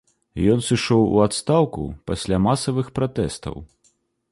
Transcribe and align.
Ён 0.53 0.63
сышоў 0.67 1.03
у 1.17 1.19
адстаўку 1.25 1.83
пасля 2.09 2.41
масавых 2.47 2.91
пратэстаў. 2.99 3.55